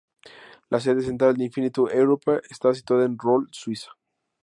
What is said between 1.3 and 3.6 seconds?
de Infiniti Europe está situada en Rolle,